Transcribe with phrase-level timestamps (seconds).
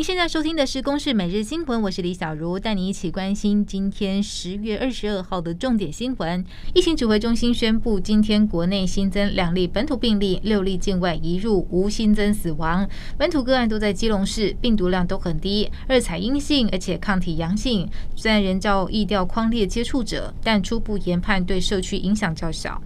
[0.00, 6.42] 您现在收听的是《公视每日新闻》，我是李小茹，带你一起关心今天十月二十二号的重点新闻。
[6.72, 12.88] 疫情指挥中心宣布，今天国内新增两例本土病例，六例境外移入，无新增死亡。
[13.18, 17.86] 本土个案都在基隆市，病毒量都很低，二采阴性，而且抗体阳性。
[18.16, 22.80] 虽然仍遭疫调框列接触者，但初步研判对社区影响较小。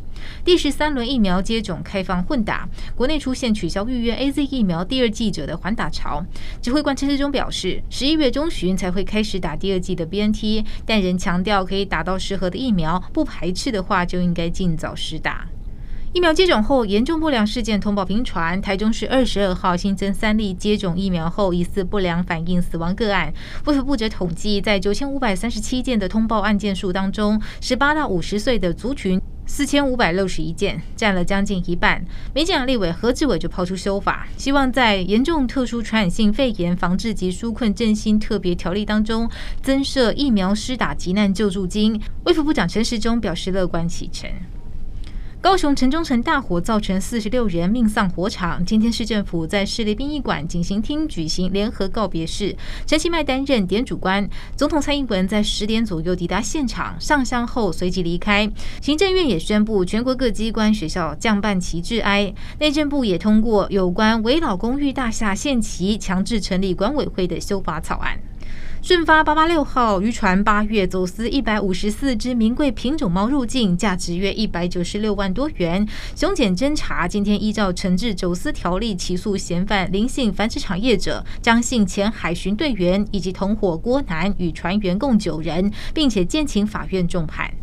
[0.45, 6.24] 第十三轮疫苗接种开放混打，国内出现取消预约 AZ 疫苗第二剂者的缓打潮。
[6.60, 15.47] 指挥官陈时中表示，十一月中旬才会开始打第二剂的 BNT，但仍强调可以打到适合的疫苗，不排斥的话就应该尽早施打。
[16.12, 23.34] 疫苗接种后严重不良事件通报频传，台中市二十二号新增三例接种疫苗后疑似不良反应死亡个案。
[23.64, 32.05] 卫福部则统计，在九千五百三十七件的通报案件数当中，十八到五十岁的族群四千五百六十一件，占了将近一半。
[32.34, 39.31] 民进党立委何志伟就抛出修法，希望在严重特殊传染性肺炎防治及纾困振兴特别条例当中
[39.62, 42.01] 增设疫苗施打急难救助金。
[42.25, 44.31] 卫福部长陈时中表示乐观其成。
[45.45, 48.64] 高雄城中城大火造成四十六人命丧火场。
[48.64, 54.27] 今天市政府在市立殡仪馆警行厅举行联合告别式，陈其迈担任点主官。
[54.56, 58.51] 总统蔡英文在十点左右抵达现场，上香后随即离开。
[58.81, 62.33] 行政院也宣布全国各机关学校降半旗致哀。
[62.58, 68.19] 内政部也通过有关危老公寓大厦限期强制成立管委会的修法草案。
[68.86, 75.88] 顺发八八六号渔船八月走私一百五十四只名贵品种猫入境，价值约一百九十六万多元。
[76.14, 87.53] 熊检侦查今天依照惩治走私条例起诉嫌犯林姓繁殖场业者张姓前海巡队员以及同伙郭男与船员共九人，并且建请法院重判。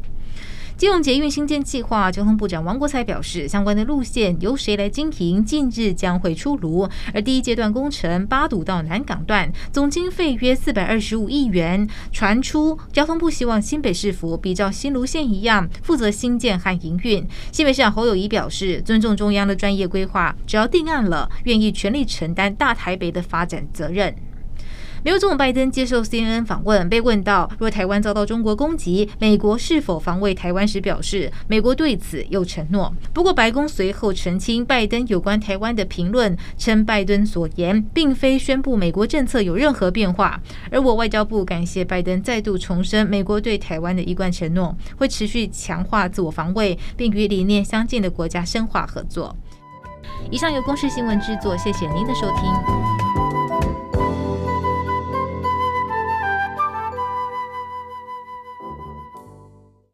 [0.81, 6.89] 基隆捷运新建计划，交通部长王国材表示，相关的路线由谁来经营，近日将会出炉。
[7.13, 11.87] 而第一阶段工程八堵到南港段，总经费约四百二十五亿元。
[12.11, 17.23] 传出交通部希望新北市府比照新芦线一样，负责新建和营运。
[17.51, 24.15] 新北市长侯友宜表示，尊重中央的专业规划，只要定案了，愿意全力承担大台北的发展责任。
[25.03, 32.93] 美国总统拜登接受 CNN 访问，被问到若台湾遭到中国攻击，美国是否防卫台湾时，表示美国对此有承诺。
[33.11, 40.39] 不过，白宫随后澄清拜登有关台湾的评论，称拜登所言并非宣布美国政策有任何变化。
[40.69, 49.35] 而我外交部感谢拜登再度重申美国对台湾的一贯承诺，会持续强化自我防卫，并与理念相近的国家深化合作。
[50.29, 52.90] 以上由公视新闻制作，谢谢您的收听。